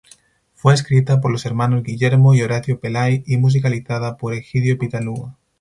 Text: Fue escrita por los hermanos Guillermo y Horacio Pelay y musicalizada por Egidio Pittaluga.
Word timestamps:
Fue 0.55 0.73
escrita 0.73 1.21
por 1.21 1.29
los 1.31 1.45
hermanos 1.45 1.83
Guillermo 1.83 2.33
y 2.33 2.41
Horacio 2.41 2.79
Pelay 2.79 3.21
y 3.27 3.37
musicalizada 3.37 4.17
por 4.17 4.33
Egidio 4.33 4.79
Pittaluga. 4.79 5.37